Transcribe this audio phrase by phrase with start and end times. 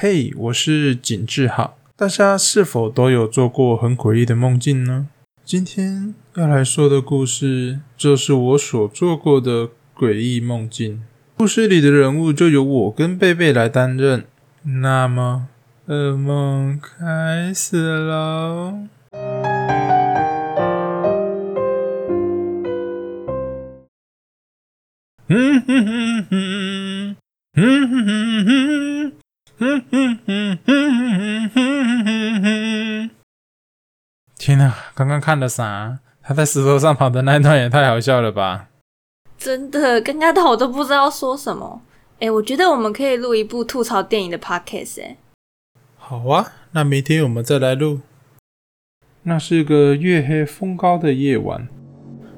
[0.00, 1.76] 嘿，我是景志浩。
[1.96, 5.08] 大家是否都有做过很诡异的梦境呢？
[5.44, 11.02] 今天要来说的故事，就是我所做过的诡异梦境。
[11.36, 14.24] 故事里的人物就由我跟贝贝来担任。
[14.62, 15.48] 那么，
[15.88, 18.78] 噩梦开始喽。
[25.26, 27.16] 嗯哼哼哼，
[27.56, 29.17] 嗯，哼哼哼。
[34.38, 35.98] 天哪，刚刚看了啥？
[36.22, 38.68] 他在石头上跑的那一段也太好笑了吧！
[39.36, 41.82] 真的，尴尬到我都不知道说什么。
[42.20, 45.02] 哎，我觉得我们可以录一部吐槽电影的 podcast。
[45.02, 45.16] 哎，
[45.96, 48.00] 好啊，那明天我们再来录。
[49.22, 51.66] 那是个月黑风高的夜晚。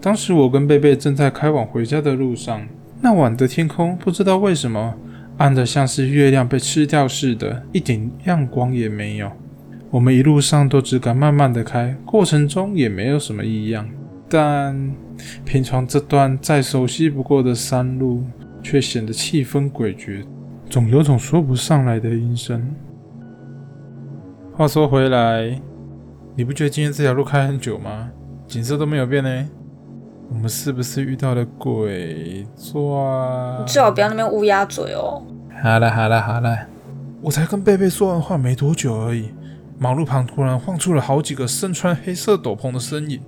[0.00, 2.66] 当时我跟贝贝正在开往回家的路上，
[3.00, 4.94] 那晚的天空不知道为什么
[5.38, 9.30] 暗得像是月亮被吃掉似的，一点亮光也没有。
[9.90, 13.88] 我们一路上都只敢慢慢的开，过程中也没有什么异样，
[14.28, 14.92] 但
[15.44, 18.24] 平常这段再熟悉不过的山路，
[18.62, 20.24] 却显得气氛诡谲，
[20.68, 22.74] 总有种说不上来的阴森。
[24.52, 25.60] 话说回来，
[26.36, 28.10] 你不觉得今天这条路开很久吗？
[28.46, 29.48] 景色都没有变呢。
[30.30, 33.58] 我们是不是遇到了鬼抓？
[33.60, 35.22] 你最好不要那边乌鸦嘴哦。
[35.62, 36.56] 好了好了好了，
[37.22, 39.30] 我才跟贝贝说完话没多久而已，
[39.78, 43.20] 马路旁突然晃出了好几个身穿黑色斗篷的身影。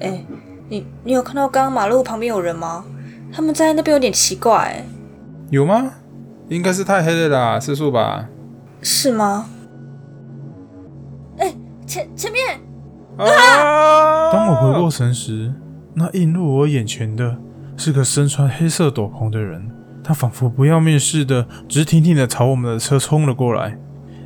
[0.00, 0.24] 哎，
[0.68, 2.84] 你你有看到刚刚马路旁边有人吗？
[3.32, 4.84] 他们在那边有点奇怪。
[5.50, 5.92] 有吗？
[6.48, 8.26] 应该是太黑了啦，吃素吧？
[8.82, 9.48] 是吗？
[11.38, 11.54] 哎，
[11.86, 12.58] 前前面！
[13.18, 14.32] 啊！
[14.32, 15.52] 当我回过神时。
[15.98, 17.36] 那映入我眼前的
[17.76, 19.68] 是个身穿黑色斗篷的人，
[20.04, 23.76] 他仿佛不要命似的，直挺挺的朝我们的车冲了过来，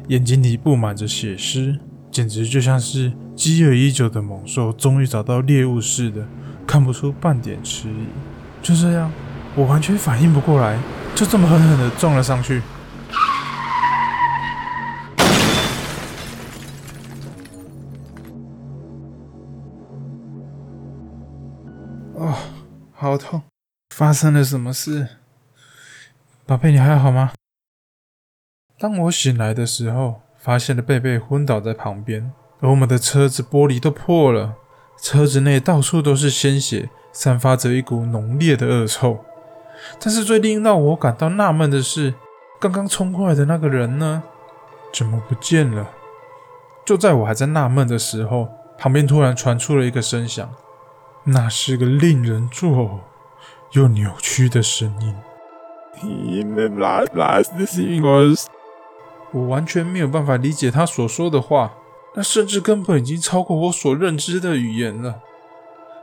[0.09, 1.79] 眼睛里布满着血丝，
[2.11, 6.27] 简直就像是饥饿已久的猛兽终于找到猎物似的，
[6.67, 8.05] 看不出半点迟疑。
[8.63, 9.11] 就这样，
[9.55, 10.79] 我完全反应不过来，
[11.15, 12.61] 就这么狠狠的撞了上去。
[23.03, 23.43] 好痛！
[23.97, 25.09] 发生了什么事？
[26.47, 27.33] 宝贝，你还好吗？
[28.79, 34.55] 当我醒来的时候，发现了贝贝昏倒在旁边，而我们的车子玻璃都破了，
[35.03, 39.25] 车子内到处都是鲜血，散发着一股浓烈的恶臭。
[39.99, 42.15] 但是最令让我感到纳闷的是，
[42.61, 44.23] 刚刚冲过来的那个人呢？
[44.95, 45.91] 怎么不见了？
[46.87, 48.49] 就在我还在纳闷的时候，
[48.79, 50.49] 旁边突然传出了一个声响。
[51.25, 52.99] 那是个令人作呕
[53.73, 55.15] 又扭曲的声音。
[59.31, 61.75] 我完全没有办法理解他所说的话，
[62.15, 65.21] 那甚至根本已经超过我所认知的语言了。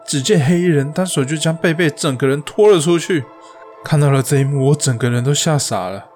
[0.08, 3.26] 只见黑衣人单手就将贝贝整个人拖了出去。
[3.84, 6.08] 看到了这一幕，我整个人都吓傻了。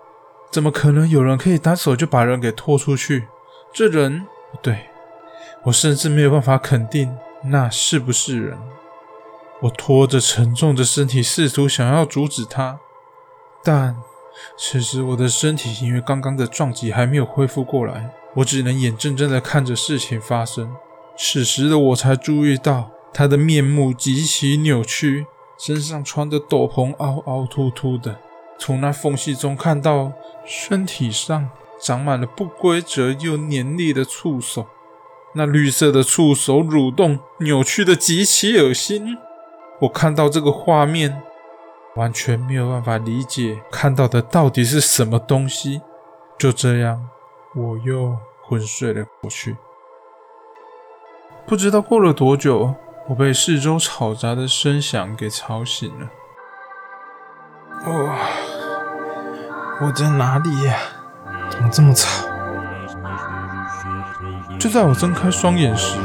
[0.49, 3.27] 怎么可能有人可以单手就把人给拖出去？
[3.73, 4.87] 这人不对，
[5.63, 8.57] 我甚至没有办法肯定那是不是人。
[9.63, 12.79] 我拖着沉重的身体，试图想要阻止他，
[13.63, 13.95] 但
[14.57, 20.75] 此时我的身体因为刚刚的撞击还没有恢复过来，我只能眼睁睁地看着事情发生。
[21.17, 28.19] 此时的我才注意到，他的面目极其扭曲，身上穿的斗篷凹凹凸凸的，
[28.59, 30.11] 从那缝隙中看到
[30.43, 34.67] 身体上长满了不规则又黏腻的触手，
[35.35, 39.17] 那绿色的触手蠕动扭曲的极其恶心。
[39.79, 41.21] 我看到这个画面，
[41.95, 45.81] 完全没有办法理解看到的到底是什么东西。
[46.37, 47.09] 就这样，
[47.55, 49.57] 我又昏睡了过去。
[51.45, 52.73] 不知道过了多久，
[53.07, 56.09] 我被四周吵杂的声响给吵醒了。
[57.91, 58.17] 哇！
[59.81, 60.77] 我在哪里呀？
[61.49, 62.25] 怎么这么吵？
[64.57, 65.99] 就在我睁开双眼时。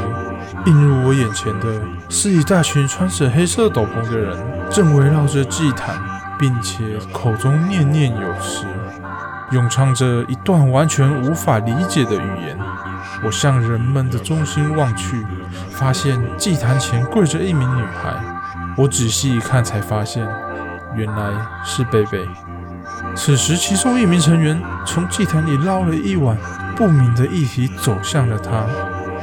[0.65, 4.37] 映入我眼前的是一大群穿着黑色斗篷的人，
[4.69, 5.95] 正围绕着祭坛，
[6.37, 8.65] 并且口中念念有词，
[9.51, 12.57] 咏唱着一段完全无法理解的语言。
[13.23, 15.25] 我向人们的中心望去，
[15.71, 18.13] 发现祭坛前跪着一名女孩。
[18.77, 20.27] 我仔细一看，才发现
[20.95, 21.31] 原来
[21.63, 22.27] 是贝贝。
[23.15, 26.37] 此时，其中一名成员从祭坛里捞了一碗
[26.75, 28.65] 不明的液体，走向了他。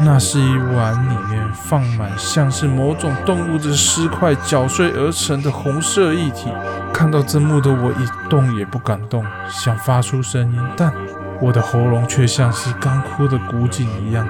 [0.01, 6.53] 那是一碗里面放满像是某种动物的尸块搅碎而成的红色液体。
[6.93, 10.93] 看到这幕的我一动也不敢动，想发出声音，但
[11.41, 14.29] 我的喉咙却像是干枯的古井一样，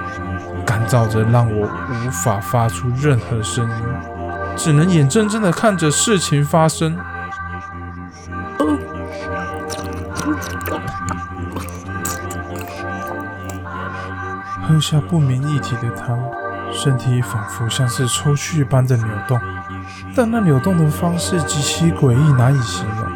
[0.65, 3.83] 干燥着，让我无法发出任何声音，
[4.55, 6.97] 只能眼睁睁的看着事情发生。
[14.67, 16.19] 喝下不明液体的汤，
[16.73, 19.39] 身体仿佛像是抽搐般的扭动，
[20.13, 23.07] 但那扭动的方式极其诡异，难以形容。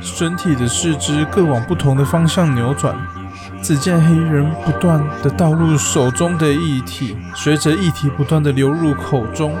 [0.00, 2.94] 身体的四肢各往不同的方向扭转，
[3.60, 9.52] 只见黑衣人不断的倒入手中的液体，随着液体不断的流入口中，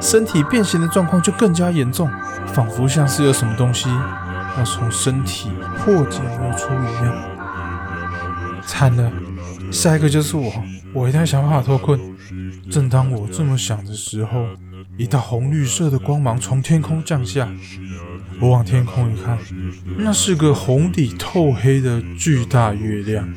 [0.00, 2.08] 身体变形的状况就更加严重，
[2.46, 3.88] 仿佛像是有什么东西
[4.56, 7.12] 要从身体破茧而出一样。
[8.64, 9.10] 惨了！
[9.70, 10.52] 下一个就是我，
[10.94, 12.00] 我一定要想办法脱困。
[12.70, 14.46] 正当我这么想的时候，
[14.96, 17.48] 一道红绿色的光芒从天空降下。
[18.40, 19.36] 我往天空一看，
[19.96, 23.28] 那是个红底透黑的巨大月亮。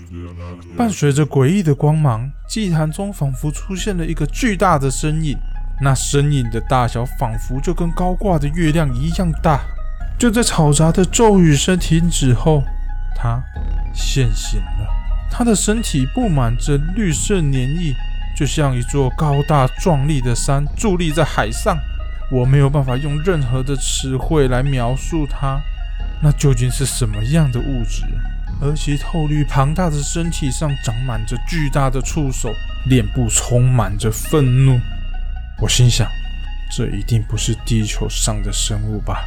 [0.78, 5.38] 伴随着诡异的光芒，祭坛中仿佛出现了一个巨大的身影。
[5.81, 9.62] 那身影的大小仿佛就跟高挂的月亮一样大。
[10.19, 12.63] 就在嘈杂的咒语声停止后，
[13.16, 13.42] 它
[13.92, 15.00] 现形了。
[15.31, 17.95] 他的身体布满着绿色粘液，
[18.36, 21.80] 就像一座高大壮丽的山伫立在海上。
[22.30, 25.60] 我没有办法用任何的词汇来描述它，
[26.22, 28.04] 那究竟是什么样的物质？
[28.62, 32.54] 而其透绿庞大的身体上长满着巨大的触手，
[32.86, 34.80] 脸部充满着愤怒。
[35.60, 36.07] 我心想，
[36.69, 39.25] 这一定不是地球上的生物吧？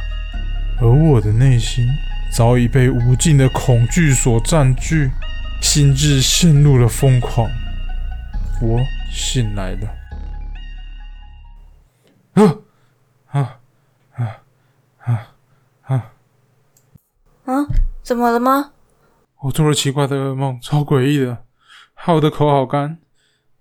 [0.79, 1.85] 而我的内心
[2.31, 5.11] 早已被无尽的恐惧所占据。
[5.65, 7.49] 心智陷入了疯狂，
[8.61, 8.79] 我
[9.11, 9.89] 醒来了。
[12.33, 12.55] 啊
[13.31, 13.59] 啊
[14.13, 14.41] 啊
[14.99, 15.33] 啊
[15.81, 16.11] 啊！
[17.45, 17.65] 啊，
[18.03, 18.73] 怎么了吗？
[19.41, 21.43] 我做了奇怪的噩梦，超诡异的，
[21.95, 22.99] 害我的口好干。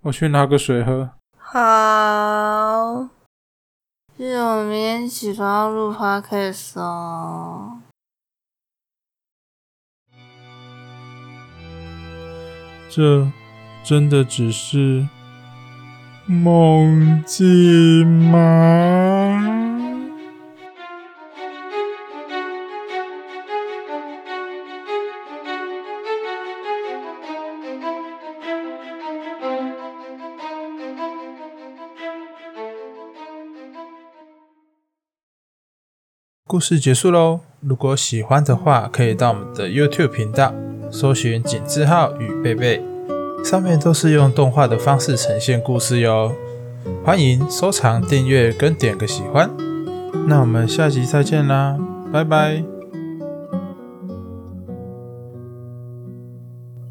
[0.03, 1.11] 我去拿个水喝。
[1.39, 3.09] 好，
[4.17, 7.81] 记得我明天起床要录 podcast 哦。
[12.97, 13.27] 这
[13.83, 15.09] 真的只是
[16.27, 19.51] 梦境吗？
[36.47, 37.41] 故事结束喽！
[37.59, 40.55] 如果喜欢的话，可以到我们的 YouTube 频道。
[40.95, 42.81] 搜寻井字号与贝贝，
[43.45, 46.33] 上面都是用动画的方式呈现故事哟。
[47.05, 49.51] 欢迎收藏、订阅跟点个喜欢。
[50.29, 51.77] 那我们下集再见啦，
[52.13, 52.74] 拜拜。